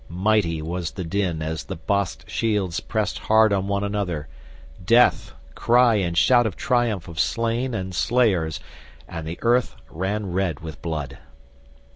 [0.09, 6.47] Mighty was the din as the bossed shields pressed hard on one another—death—cry and shout
[6.47, 8.59] of triumph of slain and slayers,
[9.07, 11.19] and the earth ran red with blood.